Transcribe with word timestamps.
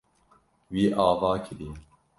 Wî 0.73 0.85
ava 1.07 1.31
kiriye. 1.45 1.73